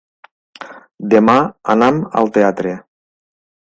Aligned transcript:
Demà 1.13 1.35
anam 1.75 2.01
al 2.23 2.33
teatre. 2.39 2.77